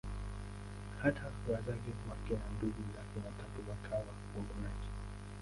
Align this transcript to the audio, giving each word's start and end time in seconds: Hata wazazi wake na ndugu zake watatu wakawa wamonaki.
Hata 1.03 1.21
wazazi 1.51 1.91
wake 2.09 2.33
na 2.33 2.49
ndugu 2.57 2.81
zake 2.93 3.27
watatu 3.27 3.69
wakawa 3.69 4.13
wamonaki. 4.37 4.87